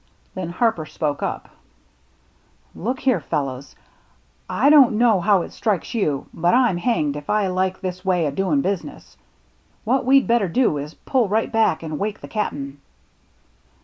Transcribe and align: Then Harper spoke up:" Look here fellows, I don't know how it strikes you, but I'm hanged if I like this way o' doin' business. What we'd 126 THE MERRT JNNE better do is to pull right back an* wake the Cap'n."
Then 0.33 0.49
Harper 0.49 0.87
spoke 0.87 1.21
up:" 1.21 1.47
Look 2.75 3.01
here 3.01 3.19
fellows, 3.19 3.75
I 4.49 4.71
don't 4.71 4.97
know 4.97 5.21
how 5.21 5.43
it 5.43 5.51
strikes 5.53 5.93
you, 5.93 6.25
but 6.33 6.55
I'm 6.55 6.77
hanged 6.77 7.15
if 7.17 7.29
I 7.29 7.45
like 7.49 7.81
this 7.81 8.03
way 8.03 8.25
o' 8.25 8.31
doin' 8.31 8.61
business. 8.61 9.15
What 9.83 10.03
we'd 10.03 10.27
126 10.27 10.27
THE 10.27 10.33
MERRT 10.33 10.33
JNNE 10.33 10.35
better 10.35 10.71
do 10.71 10.77
is 10.83 10.93
to 10.93 10.99
pull 11.11 11.29
right 11.29 11.51
back 11.51 11.83
an* 11.83 11.99
wake 11.99 12.19
the 12.21 12.27
Cap'n." 12.27 12.81